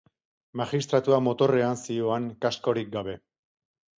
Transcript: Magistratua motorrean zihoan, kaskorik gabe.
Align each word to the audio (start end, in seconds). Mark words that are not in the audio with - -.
Magistratua 0.61 1.19
motorrean 1.25 1.77
zihoan, 1.83 2.27
kaskorik 2.45 2.89
gabe. 2.99 3.17